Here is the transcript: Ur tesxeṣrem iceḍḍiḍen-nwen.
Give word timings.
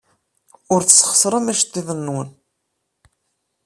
Ur 0.73 0.81
tesxeṣrem 0.83 1.45
iceḍḍiḍen-nwen. 1.53 2.29